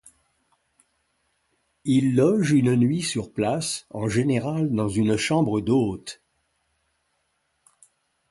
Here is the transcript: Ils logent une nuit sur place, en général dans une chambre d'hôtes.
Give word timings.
Ils 1.85 2.15
logent 2.15 2.53
une 2.53 2.75
nuit 2.75 3.03
sur 3.03 3.31
place, 3.31 3.85
en 3.91 4.07
général 4.07 4.71
dans 4.73 4.89
une 4.89 5.15
chambre 5.15 5.61
d'hôtes. 5.61 6.23